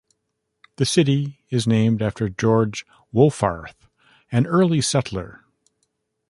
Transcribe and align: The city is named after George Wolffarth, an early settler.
The 0.77 0.85
city 0.87 1.45
is 1.51 1.67
named 1.67 2.01
after 2.01 2.27
George 2.27 2.87
Wolffarth, 3.13 3.75
an 4.31 4.47
early 4.47 4.81
settler. 4.81 5.45